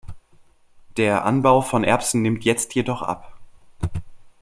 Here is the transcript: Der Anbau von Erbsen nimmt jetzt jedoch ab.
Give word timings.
Der 0.97 1.25
Anbau 1.25 1.61
von 1.61 1.83
Erbsen 1.83 2.23
nimmt 2.23 2.43
jetzt 2.43 2.73
jedoch 2.73 3.03
ab. 3.03 3.37